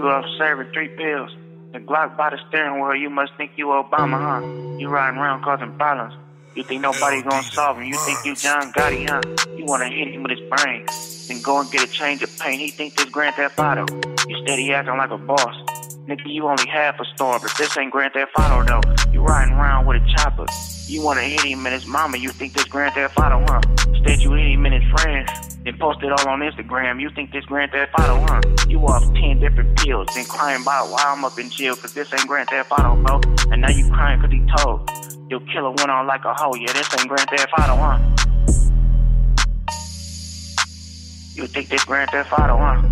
[0.00, 1.30] You up serving three pills.
[1.74, 4.78] The Glock by the steering wheel, you must think you Obama, huh?
[4.78, 6.14] You riding around causing problems.
[6.54, 7.84] You think nobody gonna solve him.
[7.84, 9.20] You think you John Gotti, huh?
[9.58, 10.86] You wanna hit him with his brain.
[11.28, 12.62] Then go and get a change of paint.
[12.62, 13.84] He think this Grand Theft Auto.
[14.26, 15.54] You steady acting like a boss.
[16.08, 19.12] Nigga, you only half a star, but this ain't Grand Theft Auto though.
[19.12, 20.46] You riding around with a chopper.
[20.86, 22.16] You wanna hit him and his mama.
[22.16, 23.60] You think this Grand Theft Auto, huh?
[23.88, 25.49] Instead you hit him and his friends.
[25.64, 27.00] Then post it all on Instagram.
[27.00, 28.40] You think this Grand Theft Auto, huh?
[28.66, 30.08] You off 10 different pills.
[30.14, 33.20] Then crying about why I'm up in jail, cause this ain't Grand Theft Auto, bro.
[33.52, 34.88] And now you crying cause he told.
[35.28, 36.54] Your killer went on like a hoe.
[36.54, 37.98] Yeah, this ain't Grand Theft Auto, huh?
[41.34, 42.82] You think this Grand Theft Auto, huh?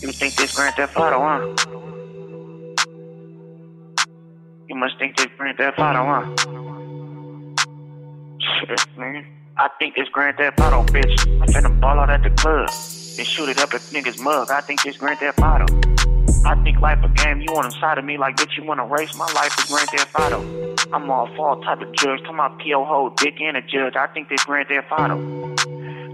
[0.00, 1.40] You think this Grand Theft Auto, huh?
[4.68, 6.79] You must think this Grand Theft Auto, huh?
[8.40, 9.26] Shit, man.
[9.56, 11.12] I think this Grand Theft Auto, bitch.
[11.42, 12.70] I finna ball out at the club.
[13.16, 14.50] Then shoot it up at niggas mug.
[14.50, 15.66] I think this Grand Theft Auto.
[16.46, 17.42] I think life a game.
[17.42, 19.14] You want inside of me like bitch, you wanna race.
[19.14, 20.76] My life is Grand Theft Auto.
[20.92, 22.22] I'm all fall type of judge.
[22.24, 23.96] Come out PO hold dick and a judge.
[23.96, 25.16] I think this Grand Theft Auto.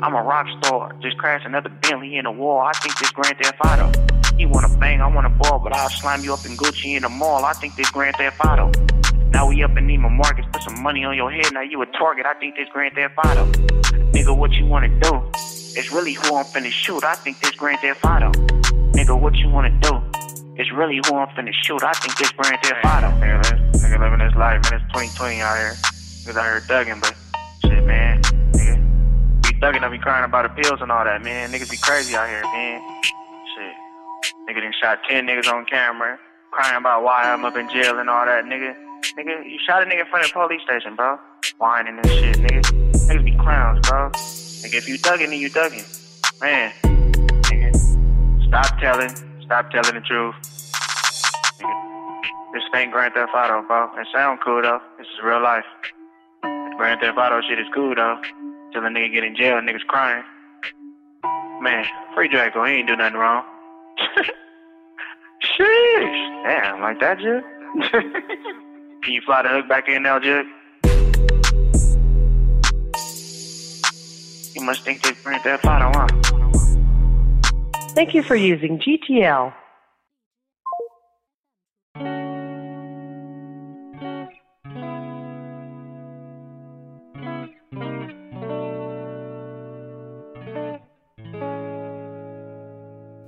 [0.01, 0.93] I'm a rock star.
[1.01, 2.61] Just crashed another Bentley in the wall.
[2.61, 3.93] I think this Grand Theft Auto.
[4.37, 7.09] You wanna bang, I wanna ball, but I'll slam you up in Gucci in the
[7.09, 7.45] mall.
[7.45, 8.73] I think this Grand Theft Auto.
[9.37, 11.53] Now we up in Neiman Marcus, put some money on your head.
[11.53, 12.25] Now you a target.
[12.25, 13.45] I think this Grand Theft Auto.
[14.17, 15.31] Nigga, what you wanna do?
[15.77, 17.05] It's really who I'm finna shoot.
[17.05, 18.33] I think this Grand Theft Auto.
[18.97, 20.01] Nigga, what you wanna do?
[20.57, 21.83] It's really who I'm finna shoot.
[21.83, 23.09] I think this Grand Theft Auto.
[23.21, 24.81] Nigga, nigga living this life, man.
[24.81, 25.75] It's 2020 out here.
[26.25, 27.15] Niggas out here thugging, but
[27.61, 28.23] shit, man.
[28.23, 31.53] Nigga, be thugging, I be crying about the pills and all that, man.
[31.53, 32.81] Niggas be crazy out here, man.
[33.05, 34.33] Shit.
[34.49, 36.19] Nigga done shot 10 niggas on camera,
[36.53, 38.86] crying about why I'm up in jail and all that, nigga.
[39.15, 41.19] Nigga, you shot a nigga in front of the police station, bro.
[41.59, 42.63] Whining and shit, nigga.
[43.09, 44.11] Niggas be clowns, bro.
[44.11, 45.87] Nigga, if you thugging, then you thugging.
[46.41, 49.15] Man, nigga, stop telling.
[49.45, 50.35] Stop telling the truth.
[52.53, 53.91] This ain't Grand Theft Auto, bro.
[53.97, 54.81] It sound cool though.
[54.99, 55.65] This is real life.
[56.77, 58.21] Grand Theft Auto shit is cool though.
[58.73, 60.25] Till a nigga get in jail, niggas crying.
[61.63, 63.45] Man, free Drakeo, he ain't do nothing wrong.
[65.43, 66.45] Sheesh.
[66.45, 67.45] Damn, like that, Jug?
[69.03, 70.47] Can you fly the hook back in now, Jug?
[74.55, 76.09] You must think this Grand Theft Auto, huh?
[77.95, 79.53] Thank you for using GTL.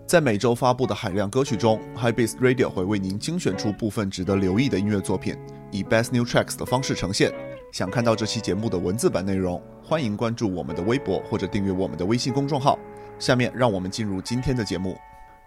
[0.08, 5.36] 在每周发布的海量歌曲中，High b e a s Radio 会为您精选出部分值得留意的音乐作品，
[5.70, 7.30] 以 Best New Tracks 的方式呈现。
[7.74, 12.78] 想看到这期节目的文字版内容，欢迎关注我们的微博或者订阅我们的微信公众号。
[13.18, 14.96] 下面让我们进入今天的节目。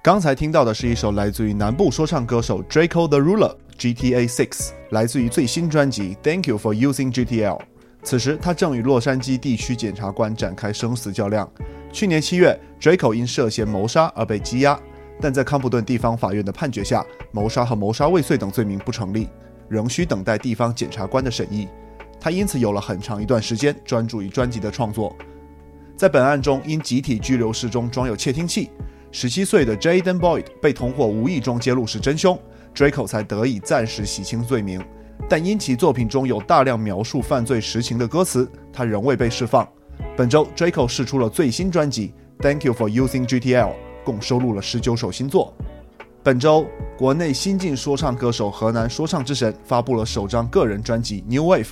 [0.03, 7.70] 刚才听到的是一首来自于南部说唱歌手 Draco the Ruler GTA Six，来自于最新专辑 Thank You for Using GTL。
[8.03, 11.49] 此时他正与洛杉矶地区检察官展开生死较量。
[11.91, 14.79] 去年七月，Draco 因涉嫌谋杀而被羁押，
[15.19, 19.27] 但在康普顿地方法院的判决下，谋杀和谋杀未遂等罪名不成立，
[19.69, 21.67] 仍需等待地方检察官的审议。
[22.19, 25.15] 他因此有了很长一段时间专注于专辑的创作。
[25.97, 28.69] 在本案中，因集体拘留室中装有窃听器，
[29.11, 32.39] 十七岁的 Jaden Boyd 被同伙无意中揭露是真凶
[32.73, 34.83] ，Draco 才得以暂时洗清罪名。
[35.29, 39.67] 但因其作品中有大量描述犯罪实情的歌词，他仍未被释放。
[40.17, 43.69] 本周，Draco 释出了最新专辑《Thank You for Using GTL》，
[44.03, 45.53] 共收录了十九首新作。
[46.23, 46.67] 本周，
[46.97, 51.63] 国内新晋说唱歌手河南说唱之神发布了首张个人专辑《New Wave》，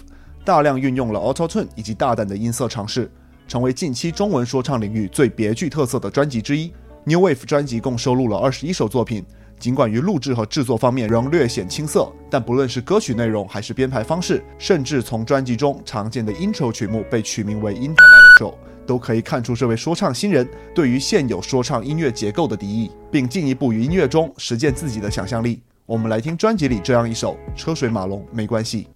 [0.46, 3.12] 大量运用了 Auto Tune 以及大胆的音色尝试，
[3.48, 6.72] 成为近期中文说唱领域最别具特色的专辑之一。
[7.04, 9.24] New Wave 专辑共收录了二十一首作品。
[9.60, 18.54] 尽管于录制和制作方面仍略显青涩，但不论是歌曲内容还是编排方式，甚至从专辑中常见的 intro 曲目被取名为 intro，
[18.88, 25.62] 都可以看出这位说唱新人对于现有说唱音乐结构的敌意，并进一步于音乐中实践自己的想象力。
[25.86, 28.88] 我们来听专辑里这样一首《车水马龙没关系》。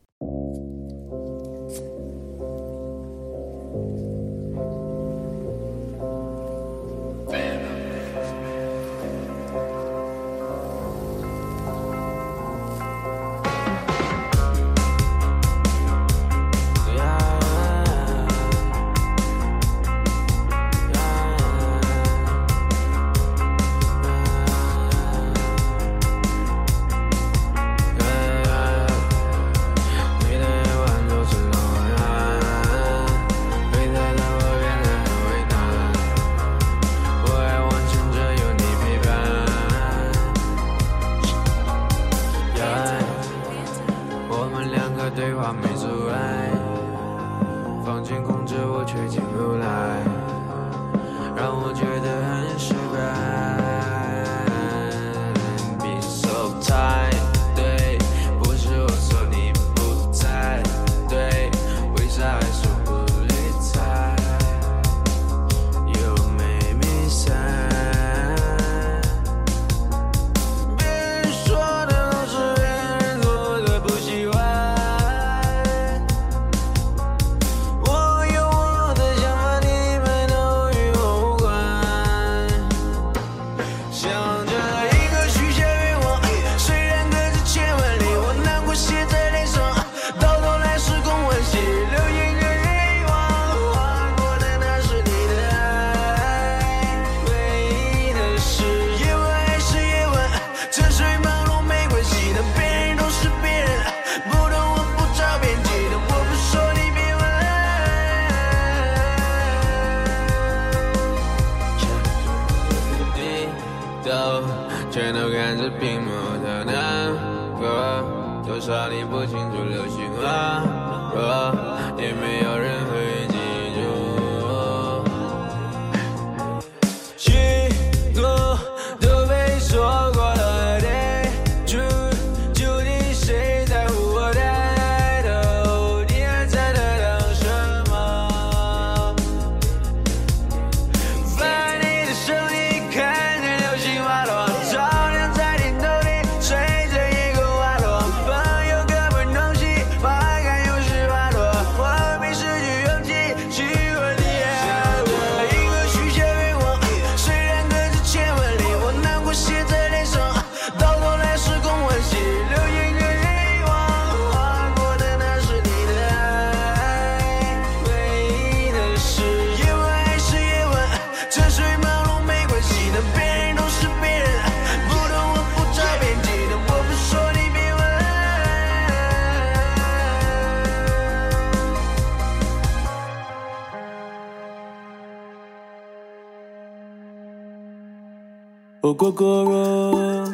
[188.93, 190.27] Oh, Gogoro.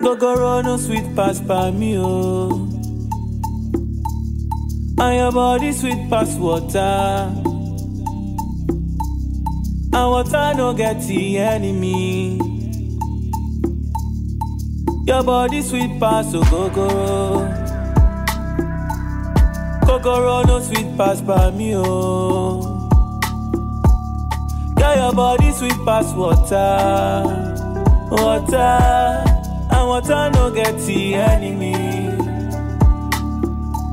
[0.00, 2.48] Gogoro no sweet pass by me, oh.
[4.98, 7.30] And your body sweet pass water.
[9.92, 12.38] And water no get the enemy.
[15.06, 17.52] Your body sweet pass, oh, Gogoro.
[19.82, 22.75] Gogoro no sweet pass by me, oh.
[24.96, 27.22] Your body sweet pass water,
[28.10, 29.24] water,
[29.70, 31.74] and water no get the enemy.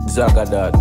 [0.07, 0.73] Zagadat.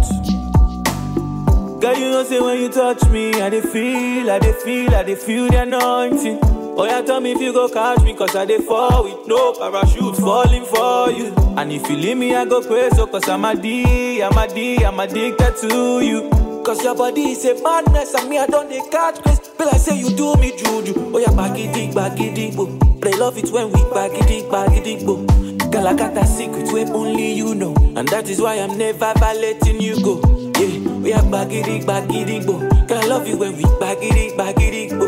[1.81, 5.03] Girl, you know say when you touch me, I dey feel, I dey feel, I
[5.03, 6.39] dey feel the anointing.
[6.79, 9.53] Oh yeah, tell me if you go catch me, cause I dey fall with no
[9.55, 11.35] parachute falling for you.
[11.59, 14.47] And if you leave me, I go crazy, so cause I'm a D, I'm a
[14.49, 16.31] D, I'm addicted to you.
[16.65, 19.41] Cause your body is a madness, and me, I don't dey catch grace.
[19.63, 21.13] Feel like say you do me juju.
[21.15, 22.67] Oh yeah, bagidi, bagidi, bo.
[22.99, 25.23] But I love it when we bagidi, bagidi, bo.
[25.71, 27.73] Girl, I got a secret where only you know.
[27.95, 30.19] And that is why I'm never ever letting you go.
[30.59, 32.59] Yeah, we are bagidi, bagidi, bo.
[32.89, 35.07] Girl, I love you when we bagidi, bagidi, bo.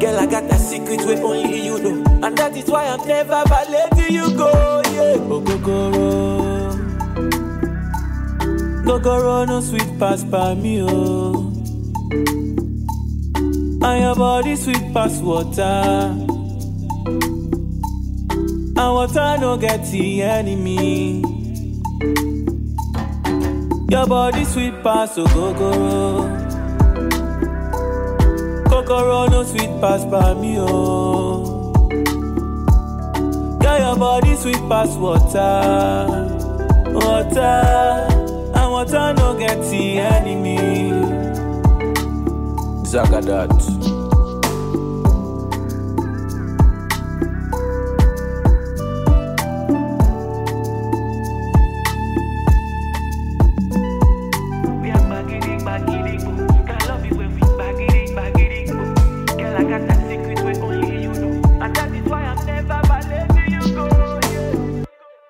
[0.00, 2.26] Girl, I got a secret where only you know.
[2.26, 4.82] And that is why I'm never ever letting you go.
[4.90, 6.76] Yeah, oh, go, go, go.
[8.82, 11.52] Gogoro no sweet pass by me, oh.
[13.84, 15.62] And your body sweet pass water.
[18.74, 21.20] And water no get the enemy.
[23.90, 26.28] Your body sweet pass, oh, gogoro.
[28.70, 31.72] Gogoro no sweet pass by me, oh.
[33.60, 36.38] Girl, your body sweet pass water.
[36.92, 38.08] Water.
[38.54, 40.91] And water no get the enemy.
[42.92, 43.48] Zagadat.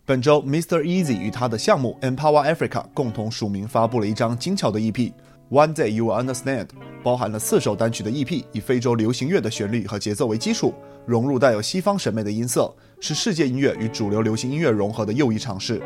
[0.04, 0.82] 本周，Mr.
[0.82, 4.92] Eazi 与他的项目 emPawa Africa 共同署名发布了一张精巧的 EP，
[5.48, 6.66] 《One Day You Will Understand》。
[7.02, 10.72] 包含了四首单曲的 EP，以非洲流行乐的旋律和节奏为基础，
[11.04, 15.82] 融入带有西方审美的音色，是世界音乐与主流流行音乐融合的又一尝试。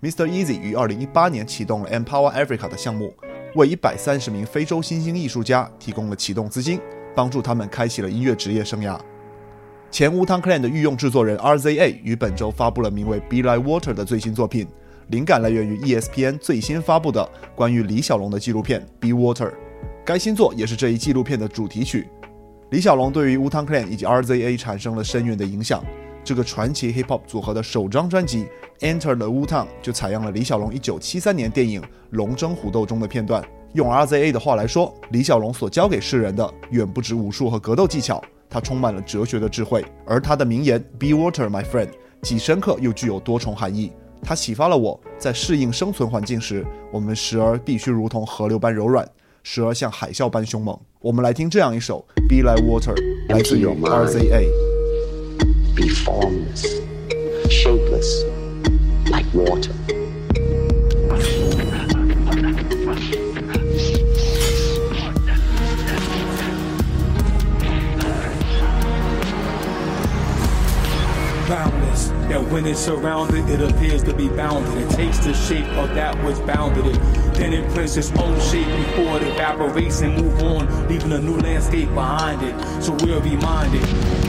[0.00, 0.26] Mr.
[0.26, 3.12] Easy 于2018年启动了 Empower Africa 的项目，
[3.56, 6.80] 为130名非洲新兴艺术家提供了启动资金，
[7.14, 8.98] 帮助他们开启了音乐职业生涯。
[9.90, 14.68] 前乌汤 Clan 的御用制作人 RZA 于本周发布了名为《Be Like Water》的最新作品，
[15.08, 19.50] 灵感来源于 ESPN 最新发布的关于李小龙的纪录片《Be Water》。
[20.04, 22.08] 该新作也是这一纪录片的主题曲。
[22.70, 25.84] 李小龙对于乌汤 Clan 以及 RZA 产生了深远的影响。
[26.22, 28.46] 这个传奇 Hip Hop 组合的首张专辑
[29.00, 31.80] 《Enter the Wu Tang》就采样了李小龙1973年电影
[32.10, 33.42] 《龙争虎斗》中的片段。
[33.72, 39.84] 用 RZA 的话来说，李小龙所教给世人的远不止武术和格斗技巧，他充满了哲学的智慧。
[40.06, 41.88] 而他的名言 “Be water, my friend”
[42.22, 43.92] 既深刻又具有多重含义。
[44.22, 49.08] 它启发了我在适应生存环境时，我们时而必须如同河流般柔软，
[49.49, 50.79] 时而像海啸般凶猛。
[51.01, 54.75] 我们来听这样一首《Be Like Water》，来自于 RZA。
[55.75, 56.63] be formless,
[57.49, 58.23] shapeless,
[59.09, 59.73] like water.
[71.47, 71.78] And
[72.50, 74.76] when it's surrounded, it appears to be bounded.
[74.76, 77.00] It takes the shape of that which bounded it.
[77.34, 81.36] Then it prints its own shape before it evaporates and move on, leaving a new
[81.38, 82.82] landscape behind it.
[82.82, 83.82] So we'll be minded.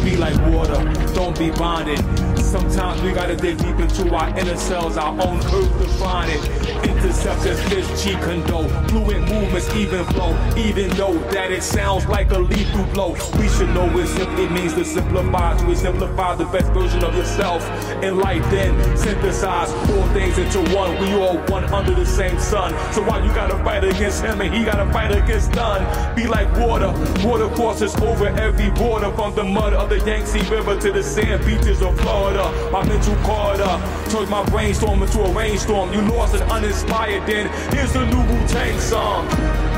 [0.04, 2.31] be like water, don't be bonded.
[2.44, 6.62] Sometimes we gotta dig deep into our inner selves, our own earth to find it.
[6.86, 10.36] Interceptors, fish, Jeet Kune Do, fluid movements, even flow.
[10.58, 14.74] Even though that it sounds like a lethal blow, we should know it simply means
[14.74, 17.64] to simplify, to exemplify the best version of yourself
[18.04, 18.44] in life.
[18.52, 20.92] Then synthesize four things into one.
[21.00, 22.72] We all one under the same sun.
[22.94, 25.82] So why you gotta fight against him and he gotta fight against none?
[26.16, 26.92] Be like water,
[27.26, 31.46] water courses over every border from the mud of the Yangtze River to the sand
[31.46, 32.31] beaches of Florida.
[32.72, 35.94] My mental caught up, turned my brainstorm into a rainstorm.
[35.94, 39.71] You lost and uninspired, then here's the new Wu Tang song.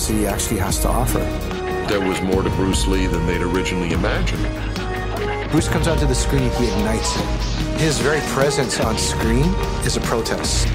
[0.00, 1.18] Is that he actually has to offer.
[1.88, 4.42] There was more to Bruce Lee than they'd originally imagined.
[5.50, 7.24] Bruce comes onto the screen, he ignites it.
[7.80, 9.46] His very presence on screen
[9.84, 10.66] is a protest.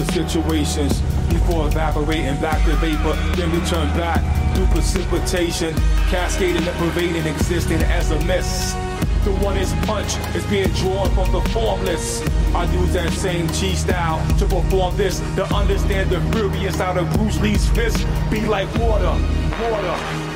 [0.00, 4.20] To situations before evaporating back to vapor, then return back
[4.56, 5.74] through precipitation,
[6.08, 8.74] cascading and pervading, existing as a mist.
[9.24, 12.22] The one is punch is being drawn from the formless.
[12.54, 17.10] I use that same G style to perform this, to understand the furious out of
[17.12, 18.06] Bruce Lee's fist.
[18.30, 19.12] Be like water,
[19.60, 20.29] water.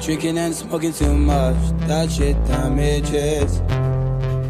[0.00, 1.56] Drinking and smoking too much.
[1.86, 3.60] That shit damages.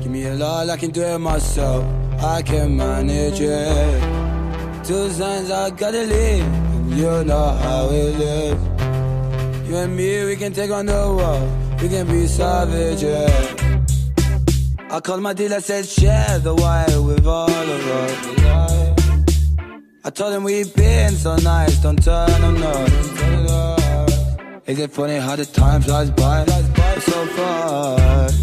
[0.00, 1.84] Give me a lot, I can do it myself.
[2.22, 4.84] I can manage it.
[4.84, 6.44] Two signs I gotta leave.
[6.44, 9.68] and You know how it is.
[9.68, 11.82] You and me, we can take on the world.
[11.82, 13.30] We can be savages.
[14.90, 18.40] I called my dealer, said share the wire with all of us.
[20.02, 23.09] I told him we've been so nice, don't turn on north.
[24.70, 26.44] Is it funny how the time flies by?
[26.46, 28.40] It's so fast.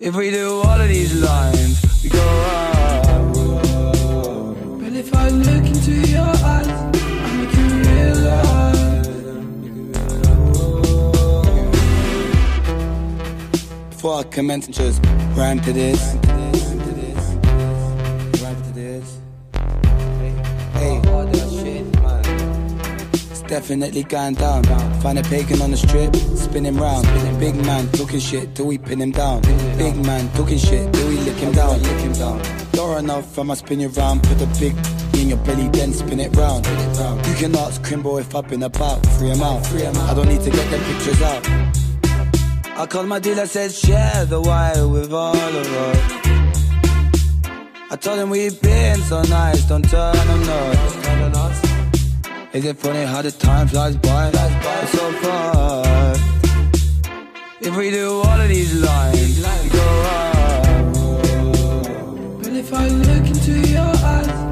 [0.00, 3.04] If we do all of these lines, we go up.
[4.80, 9.06] But if I look into your eyes, I make you realize.
[13.90, 15.04] Before I commence, and just
[15.36, 16.16] rhyme to this.
[23.60, 24.62] Definitely going down.
[25.00, 27.06] Find a pagan on the strip, spin him round.
[27.40, 29.40] Big man talking shit till we pin him down.
[29.78, 31.82] Big man talking shit till we lick him down.
[31.82, 32.38] Lick him down.
[32.74, 34.22] You're enough, I'ma spin you round.
[34.24, 34.74] Put the big
[35.18, 36.66] in your belly, then spin it round.
[37.28, 39.06] You can ask Crimbo if I've been about.
[39.16, 39.66] Free him out.
[39.72, 41.42] I don't need to get them pictures out.
[42.78, 46.00] I called my dealer, said share the wire with all of us.
[47.90, 51.05] I told him we've been so nice, don't turn them north.
[52.56, 54.30] Is it funny how the time flies by?
[54.30, 56.22] Flies It's so fast.
[57.60, 59.84] If we do all of these lines, go
[60.16, 60.64] up.
[62.42, 64.45] But if I look into your eyes,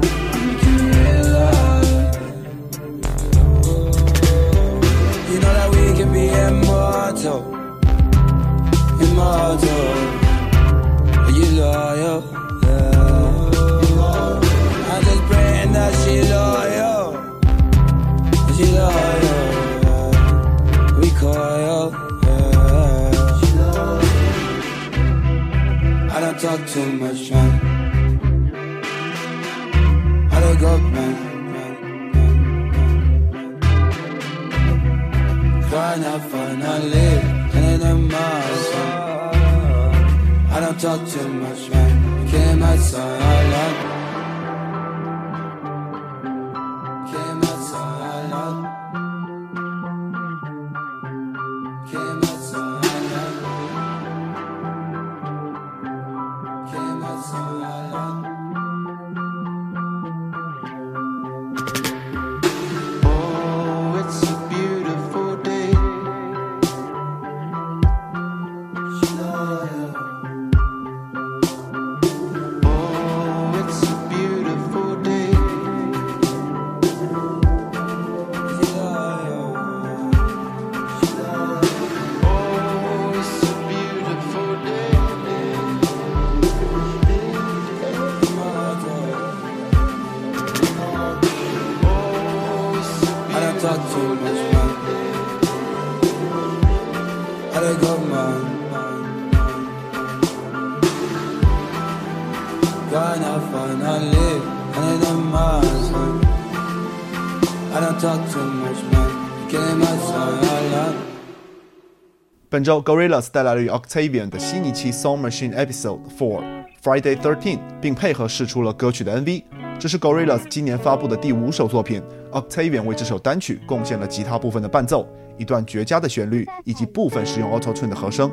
[112.55, 116.41] 本周 Gorillaz 带来了与 Octavian 的悉尼期 Song Machine Episode Four
[116.81, 119.43] Friday Thirteen，并配合试出了歌曲的 MV。
[119.77, 122.01] 这是 Gorillaz 今年发布的第五首作品。
[122.31, 125.05] Octavian 为这首单曲贡献了吉他部分的伴奏、
[125.37, 128.31] 一段绝佳的旋律以及部分使用 Auto Tune 的和声。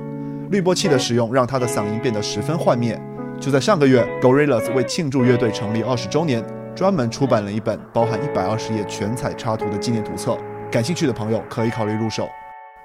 [0.52, 2.96] 滤波器的使用让他的嗓音变得十分幻灭。
[3.40, 6.44] 就在上个月，Gorillaz 为庆祝乐队成立二十周年，
[6.76, 10.38] 专门出版了一本包含一百二十页全彩插图的纪念图册。
[10.70, 12.28] 感兴趣的朋友可以考虑入手。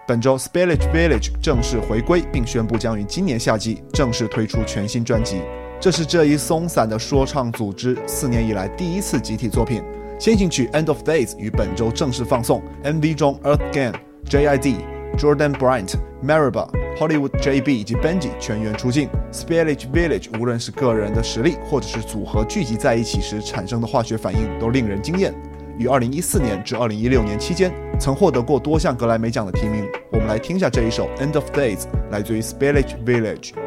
[0.07, 5.41] 本周 Spillage Village 正式回归，并宣布将于今年夏季正式推出全新专辑。
[5.81, 9.83] 这是这一松散的说唱组织四年以来第一次集体作品。
[10.17, 13.93] 先行曲《End of Days》于本周正式放送，MV 中 Earth Gang、
[14.29, 14.77] JID、
[15.17, 19.09] Jordan Bryant、Mariba、Hollywood JB 以及 Benji 全员出镜。
[19.33, 25.35] Spillage Village 无论是个人的实力，或者是组合聚集在一起时产生的化学反应，都令人惊艳。
[25.77, 29.85] 于2014年至2016年期间，曾获得过多项格莱美奖的提名。
[30.16, 33.65] 我们来听一下这一首《End of Days》，来自于 Spillage Village。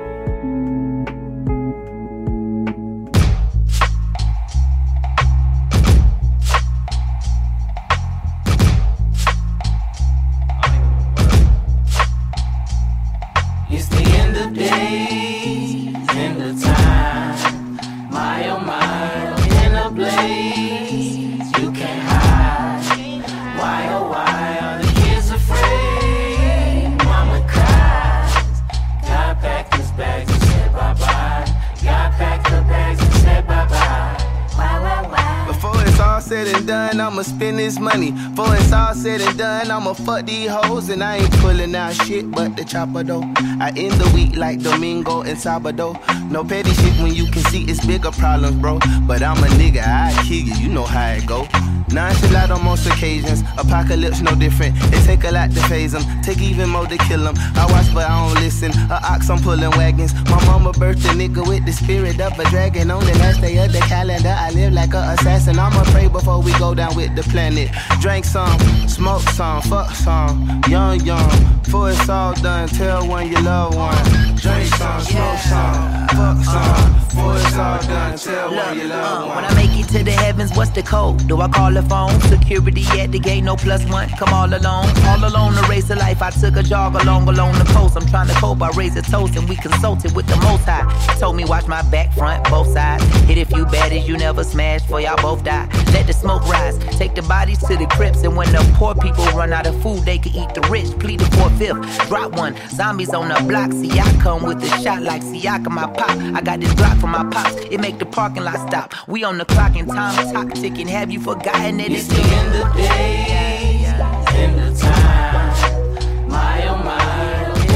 [36.30, 38.12] Said and done, I'ma spend this money.
[38.12, 40.88] Before it's all said and done, I'ma fuck these hoes.
[40.88, 43.24] And I ain't pulling out shit but the chopper though.
[43.60, 45.98] I end the week like Domingo and Sabado.
[46.30, 48.78] No petty shit when you can see it's bigger problems, bro.
[49.08, 51.48] But I'm a nigga, I kill you, you know how it go.
[51.92, 54.76] Nonchalant on most occasions, apocalypse no different.
[54.94, 57.35] It take a lot to phase them, take even more to kill them.
[57.57, 58.70] I watch but I don't listen.
[58.90, 60.14] A ox, I'm pulling wagons.
[60.31, 62.90] My mama birthed a nigga with the spirit of a dragon.
[62.90, 65.59] On the last day of the calendar, I live like a assassin.
[65.59, 67.70] I'ma pray before we go down with the planet.
[68.00, 70.62] Drink some, smoke some, fuck some.
[70.68, 71.31] Young, young,
[71.64, 73.96] before it's all done, tell one you love one.
[74.37, 76.94] Drink some, smoke some, fuck uh, some.
[77.11, 79.37] Before it's all done, tell one you love one.
[79.37, 79.44] When.
[79.44, 81.26] I make it to the heavens, what's the code?
[81.29, 82.20] Do I call the phone?
[82.22, 84.08] Security at the gate, no plus one.
[84.10, 86.22] Come all alone, all alone to race of life.
[86.22, 87.96] I took a jog along along the coast.
[87.96, 88.62] I'm trying to cope.
[88.62, 90.84] I raise a toast and we consulted with the most high.
[91.18, 93.04] Told me watch my back, front, both sides.
[93.28, 95.68] Hit a few baddies you never smashed, for y'all both die.
[95.92, 96.78] Let the smoke rise.
[96.98, 100.04] Take the bodies to the crypts, and when the poor people run out of food,
[100.04, 100.90] they can eat the rich.
[100.98, 102.08] Plead the fourth, fifth.
[102.08, 102.54] Drop one.
[102.70, 103.72] Zombies on the block.
[103.72, 106.10] See, I come with a shot like Siaka, my pop.
[106.36, 107.56] I got this Glock from my pops.
[107.70, 108.94] It make the parking lot stop.
[109.06, 110.88] We on the clock and time clock ticking.
[110.88, 113.88] Have you forgotten that it's, It's the end of days,
[114.35, 116.28] end of time.
[116.28, 117.00] My oh my,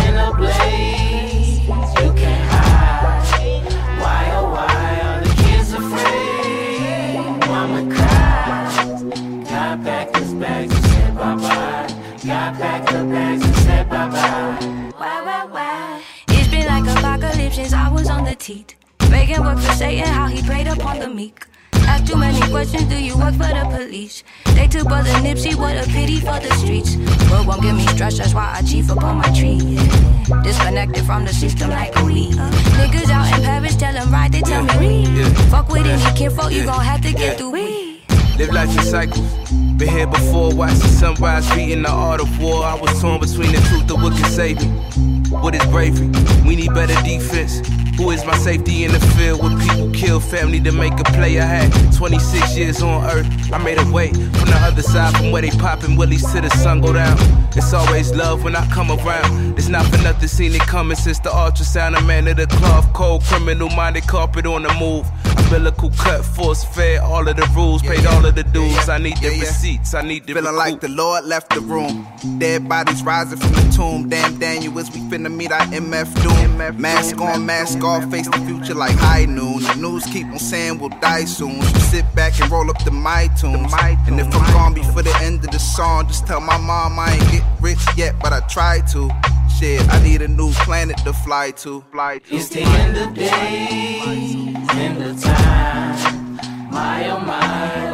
[0.07, 1.61] in a blaze,
[2.01, 3.63] you can't hide.
[4.01, 7.17] Why oh why are the kids afraid?
[7.49, 9.03] Mama cries.
[9.49, 11.87] God packed his bags and said bye bye.
[12.25, 14.93] God packed the bags and said bye bye.
[14.97, 16.03] Why, why, why?
[16.29, 18.77] It's been like apocalypse since I was on the teat.
[19.11, 21.47] Making work for Satan, how he preyed upon the meek.
[21.87, 24.25] Ask too many questions, do you work for the police?
[24.55, 26.97] They took brother Nipsey, what a pity for the streets.
[27.31, 29.55] Work won't give me stress, that's why I chief up on my tree.
[29.55, 30.43] Yeah.
[30.43, 32.35] Disconnected from the system like a weed.
[32.35, 35.37] Niggas out in Paris, tell them right, they tell me read.
[35.51, 38.03] Fuck with any kinfolk, you gon' have to get through weed.
[38.39, 39.51] Live life in cycles.
[39.77, 42.65] Been here before, watched the sunrise, beating the art of war.
[42.65, 45.24] I was torn between the truth of what can save me.
[45.43, 46.09] What is bravery?
[46.47, 47.61] We need better defense.
[47.97, 51.39] Who is my safety in the field when people kill family to make a play?
[51.39, 53.53] I had 26 years on earth.
[53.53, 56.51] I made a way from the other side, from where they popping willies to the
[56.51, 57.17] sun go down.
[57.57, 59.57] It's always love when I come around.
[59.57, 61.97] It's not for nothing seen it coming since the ultrasound.
[61.97, 65.07] A man of the cloth, cold criminal minded carpet on the move.
[65.39, 68.89] Umbilical cut, force fed, all of the rules, paid all of the dues.
[68.89, 72.09] I need the receipts, I need the Feeling like the Lord left the room.
[72.39, 74.09] Dead bodies rising from the tomb.
[74.09, 76.81] Damn Daniel, as we finna meet our MF doom.
[76.81, 79.63] Mask on, mask off, face the future like high noon.
[79.63, 81.61] The news keep on saying we'll die soon.
[81.63, 83.73] So sit back and roll up the my tunes.
[84.07, 87.13] And if I'm gone before the end of the song, just tell my mom I
[87.13, 89.11] ain't get rich yet, but I try to.
[89.59, 91.85] Shit, I need a new planet to fly to.
[91.93, 92.35] Fly to.
[92.35, 96.37] It's the end of days, end of time.
[96.73, 97.94] My oh my,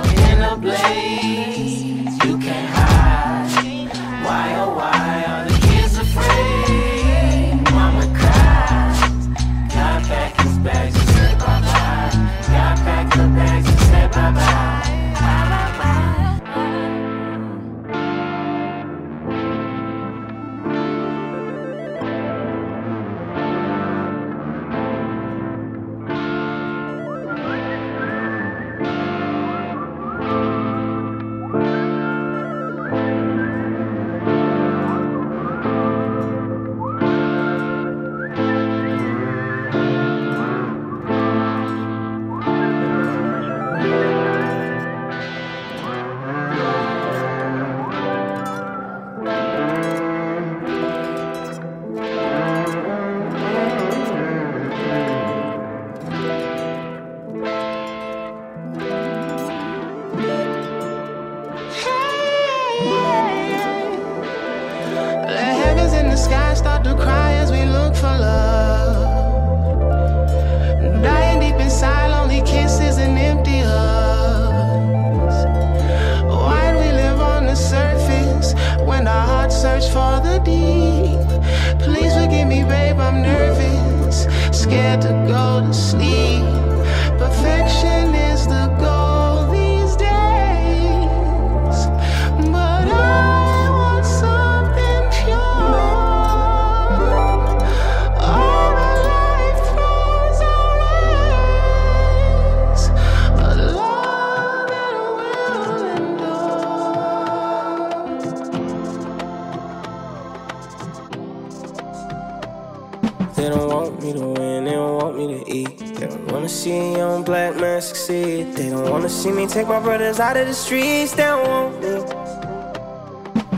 [119.20, 121.12] see me take my brothers out of the streets.
[121.12, 121.88] They don't want me.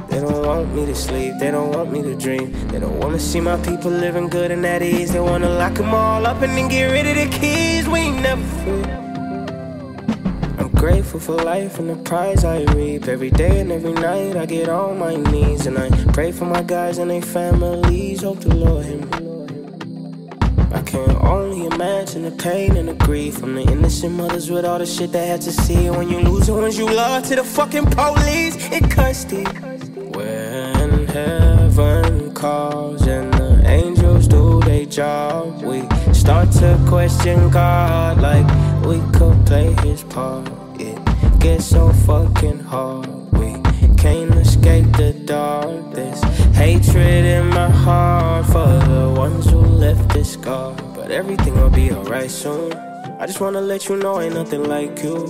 [0.08, 2.50] They don't want me to sleep, they don't want me to dream.
[2.66, 5.12] They don't wanna see my people living good and at ease.
[5.12, 7.88] They wanna lock them all up and then get rid of the keys.
[7.88, 8.92] We ain't never free.
[10.58, 13.06] I'm grateful for life and the prize I reap.
[13.06, 16.62] Every day and every night I get on my knees and I pray for my
[16.62, 18.22] guys and their families.
[18.22, 19.21] Hope the Lord hear me.
[20.92, 24.84] Can only imagine the pain and the grief from the innocent mothers with all the
[24.84, 25.88] shit they had to see.
[25.88, 29.48] When you lose the ones you love to the fucking police, it cuts deep.
[30.14, 35.80] When heaven calls and the angels do their job, we
[36.12, 38.46] start to question God like
[38.84, 40.46] we could play his part.
[40.78, 41.00] It
[41.40, 43.21] gets so fucking hard.
[44.62, 45.92] Escape the dark.
[45.92, 46.22] There's
[46.54, 50.72] hatred in my heart for the ones who left this scar.
[50.94, 52.72] But everything will be alright soon.
[53.18, 55.28] I just wanna let you know ain't nothing like you.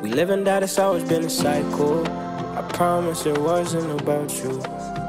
[0.00, 2.08] We live and die, it's always been a cycle.
[2.08, 4.52] I promise it wasn't about you.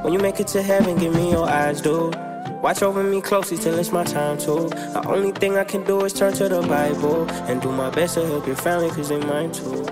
[0.04, 2.14] When you make it to heaven, give me your eyes, dude.
[2.62, 4.68] Watch over me closely till it's my time to.
[4.68, 8.16] The only thing I can do is turn to the Bible and do my best
[8.16, 9.86] to help your family, cause they mine too.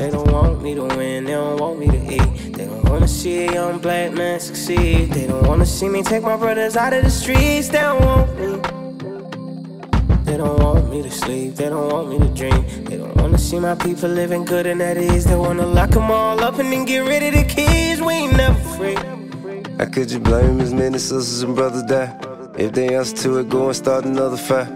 [0.00, 2.54] They don't want me to win, they don't want me to eat.
[2.54, 5.12] They don't wanna see a young black man succeed.
[5.12, 8.28] They don't wanna see me take my brothers out of the streets, they don't want
[8.40, 8.46] me.
[10.24, 12.64] They don't want me to sleep, they don't want me to dream.
[12.86, 15.26] They don't wanna see my people living good and at ease.
[15.26, 18.00] They wanna lock them all up and then get rid of the keys.
[18.00, 18.96] We ain't never free.
[19.78, 22.18] How could you blame as many sisters and brothers die?
[22.56, 24.68] If they answer to it, go and start another fight.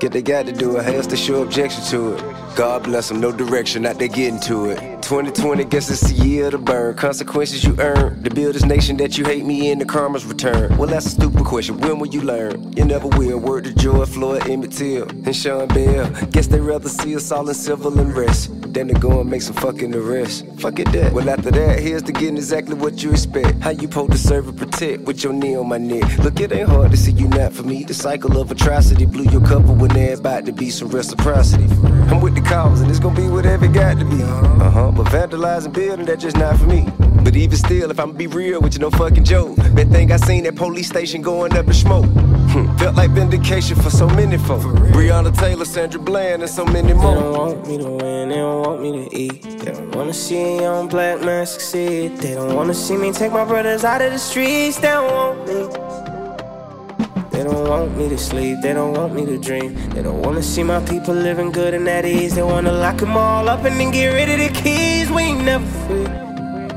[0.00, 2.39] Get they got to do it, else they show objection to it.
[2.56, 5.00] God bless them, no direction, not they getting to it.
[5.02, 6.94] 2020, guess it's the year to burn.
[6.94, 8.22] Consequences you earn.
[8.22, 10.76] To build this nation that you hate me in the karma's return.
[10.76, 11.78] Well, that's a stupid question.
[11.80, 12.72] When will you learn?
[12.74, 13.38] You never will.
[13.38, 16.10] Word to George Floyd, Emmett Till, and Sean Bell.
[16.30, 19.56] Guess they rather see us all in civil unrest than to go and make some
[19.56, 20.44] fucking arrests.
[20.60, 21.12] Fuck it, that.
[21.12, 23.60] Well, after that, here's to getting exactly what you expect.
[23.60, 26.18] How you supposed to serve and protect with your knee on my neck.
[26.18, 27.84] Look, it ain't hard to see you not for me.
[27.84, 31.66] The cycle of atrocity blew your cover when there about to be some reciprocity.
[32.10, 34.22] I'm with the cause, and it's gonna be whatever it got to be.
[34.22, 34.90] Uh huh.
[34.90, 36.88] But vandalizing building, that just not for me.
[37.24, 39.56] But even still, if I'm be real with you, no fucking joke.
[39.56, 42.06] That thing I seen at police station going up in smoke.
[42.50, 44.62] Hmm, Felt like vindication for so many folk.
[44.92, 47.14] Breonna Taylor, Sandra Bland, and so many more.
[47.14, 49.42] They don't want me to win, they don't want me to eat.
[49.42, 52.16] They don't wanna see a young black man succeed.
[52.18, 54.78] They don't wanna see me take my brothers out of the streets.
[54.78, 55.99] They don't want me.
[57.40, 59.74] They don't want me to sleep, they don't want me to dream.
[59.94, 62.34] They don't wanna see my people living good and at ease.
[62.34, 65.10] They wanna lock them all up and then get rid of the keys.
[65.10, 66.04] We ain't never free.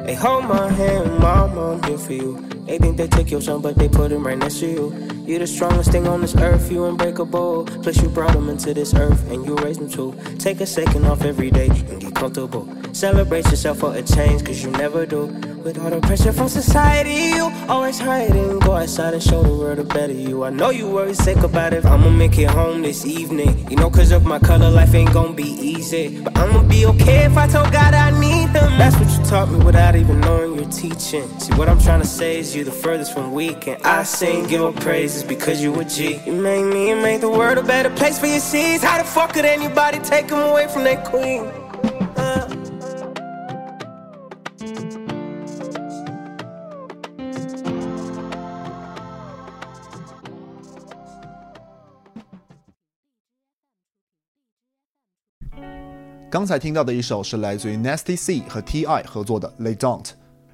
[0.06, 2.40] They hold my hand, mama, I'm here for you.
[2.66, 5.14] They think they took your son, but they put him right next to you.
[5.28, 7.66] You the strongest thing on this earth, you unbreakable.
[7.84, 10.16] Plus you brought him into this earth and you raised him too.
[10.40, 12.70] Take a second off every day and get comfortable.
[12.94, 15.28] Celebrate yourself for a change, cause you never do.
[15.64, 18.60] With all the pressure from society, you always hiding.
[18.60, 20.44] Go outside and show the world a better you.
[20.44, 21.86] I know you worry sick about it.
[21.86, 23.66] I'ma make it home this evening.
[23.72, 26.20] You know, cause of my color, life ain't gonna be easy.
[26.20, 28.78] But I'ma be okay if I told God I need him.
[28.78, 31.30] That's what you taught me without even knowing you're teaching.
[31.40, 33.66] See, what I'm trying to say is you the furthest from weak.
[33.68, 36.20] And I sing your praises because you a G.
[36.26, 38.84] You make me and make the world a better place for your seeds.
[38.84, 41.63] How the fuck could anybody take them away from their queen?
[56.34, 60.04] 刚才听到的一首是来自于 Nasty C 和 T.I 合作的《They Don't》。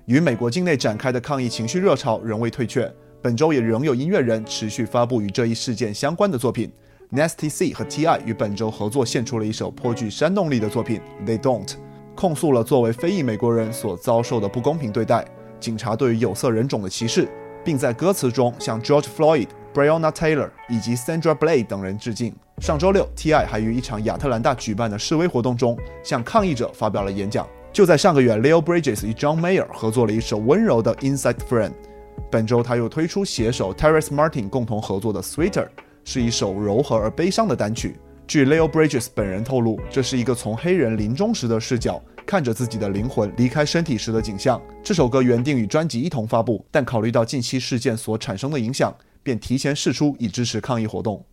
[0.08, 6.70] 与美国境内展开的抗议情绪热潮仍未退却，本周也仍有音乐人持续发布与这一事件相关的作品。
[7.14, 11.66] Nasty C 和 T.I 与本周合作献出了一首颇具煽动力的作品《They Don't》，
[12.14, 15.26] 控诉了作为非裔美国人所遭受的不公平对待、
[15.62, 17.26] 警察对于有色人种的歧视，
[17.64, 19.48] 并在歌词中向 George Floyd、
[19.80, 22.36] Breonna Taylor 以及 Sandra Blay 等人致敬。
[22.58, 27.48] 上周六，T.I 还于一场亚特兰大举办的示威活动中向抗议者发表了演讲。
[27.72, 31.70] 就在上个月，Leo Bridges 与 John Mayer 合作了一首温柔的《Inside Friend》。
[32.30, 35.66] 本周他又推出携手 Terrace Martin 共同合作的《Sweeter》，
[36.04, 37.96] 是一首柔和而悲伤的单曲。
[38.28, 44.62] 据 Leo Bridges 本人透露，这是一个从黑人临终时的视角看着自己的灵魂离开身体时的景象。
[44.84, 48.94] 这首歌原定与专辑一同发布，但考虑到近期事件所产生的影响，
[49.30, 51.24] 便提前释出以支持抗议活动。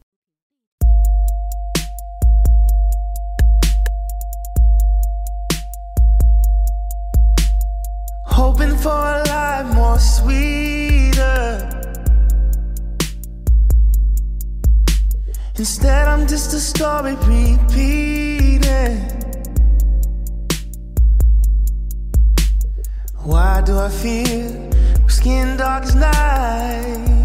[8.26, 11.70] Hoping for a life more sweeter.
[15.56, 19.00] Instead, I'm just a story repeating.
[23.24, 24.70] Why do I feel
[25.08, 27.15] skin dark as night?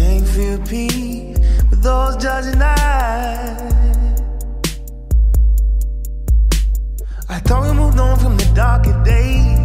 [0.00, 4.22] Can't feel peace with those judging eyes.
[7.28, 9.58] I thought we moved on from the darker days.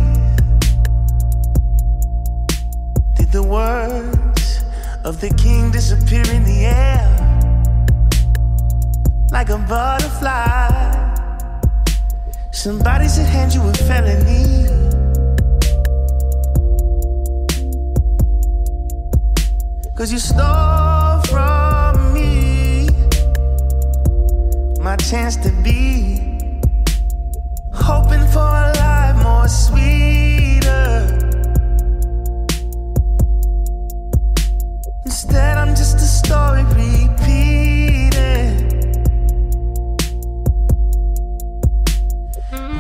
[3.18, 4.64] Did the words
[5.06, 7.08] of the king disappear in the air?
[9.32, 10.68] Like a butterfly.
[12.52, 14.85] Somebody said hand you a felony.
[19.96, 22.90] Cause you stole from me
[24.82, 26.38] my chance to be
[27.72, 31.18] hoping for a life more sweeter.
[35.06, 38.12] Instead, I'm just a story repeating.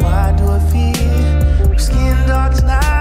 [0.01, 2.94] Why do I feel skin dark as night?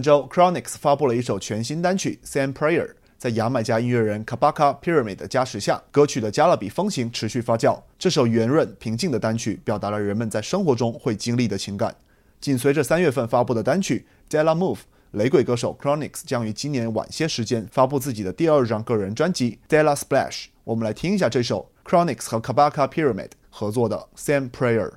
[0.00, 2.86] 本周 Chronics 发布了一首全新单曲《Same Prayer》，
[3.18, 7.78] 在牙买加音乐人 Kabaka Pyramid 的加持下，歌曲的加勒比风情持续发酵。
[7.98, 11.94] 这首圆润平静的单曲表达了人们在生活中会经历的情感。
[12.40, 14.76] 紧随着三月份发布的单曲《Della Move》，
[15.10, 20.44] 雷鬼歌手 Chronics 将于今年晚些时间发布自己的第二张个人专辑《Della Splash》。
[20.64, 24.88] 我们来听一下这首 Chronics 和 Kabaka Pyramid 合作的《Sam Prayer》。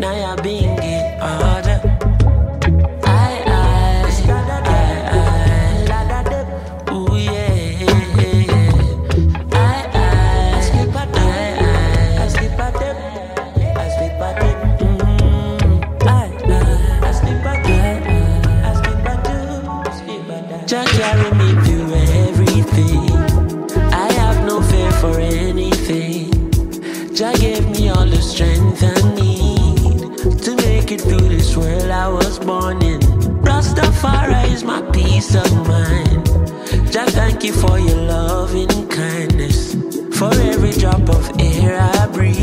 [0.00, 0.69] Now you're being
[32.50, 32.98] In.
[33.46, 36.26] Rastafari is my peace of mind.
[36.92, 39.74] Jah, thank you for your loving kindness,
[40.18, 42.39] for every drop of air I breathe,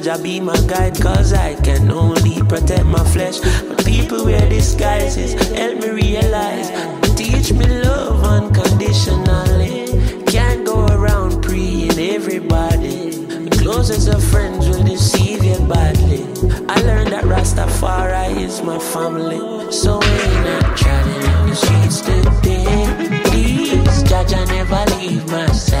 [0.00, 3.38] Jaja be my guide, cause I can only protect my flesh.
[3.38, 6.70] But people wear disguises, help me realize.
[7.16, 10.24] Teach me love unconditionally.
[10.24, 13.10] Can't go around preying everybody.
[13.10, 16.22] The closest of friends will deceive you badly.
[16.66, 19.70] I learned that Rastafari is my family.
[19.70, 25.79] So when I'm in the streets today, please, Jaja never leave my side.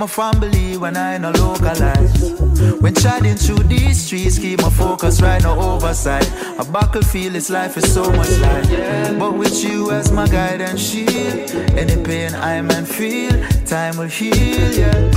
[0.00, 2.32] My family when I no localize.
[2.80, 6.26] When chatting through these streets, keep my focus right, no oversight.
[6.58, 9.18] A battlefield, this life is so much life.
[9.18, 13.30] But with you as my guide and shield, any pain I man feel,
[13.66, 14.72] time will heal.
[14.72, 15.10] Yeah,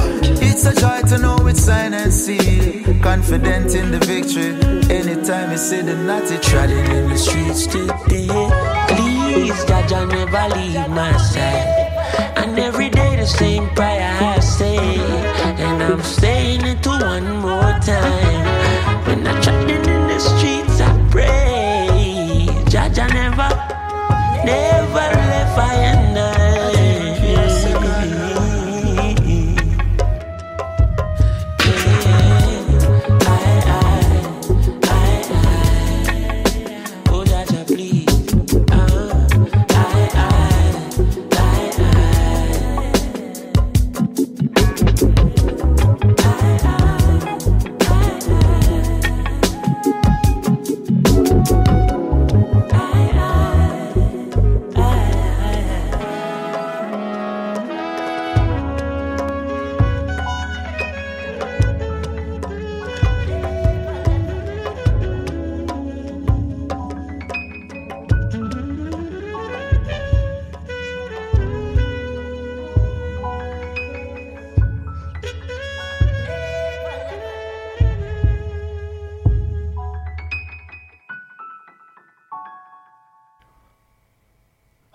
[0.43, 2.83] it's a joy to know it's sign and seal.
[3.01, 4.51] Confident in the victory.
[4.93, 8.27] Anytime you see the natty Trotting in the streets today.
[8.89, 11.82] Please, Jaja, never leave my side.
[12.35, 14.77] And every day the same prayer I say.
[15.65, 18.45] And I'm saying it to one more time.
[19.07, 22.47] When I'm trotting in the streets, I pray.
[22.71, 23.49] Jaja never,
[24.45, 26.12] never left I and